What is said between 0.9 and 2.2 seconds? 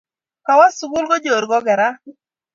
konyor ko kerat